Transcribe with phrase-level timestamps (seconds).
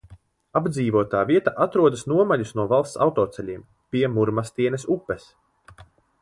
[0.59, 3.67] Apdzīvotā vieta atrodas nomaļus no valsts autoceļiem,
[3.97, 5.29] pie Murmastienes upes.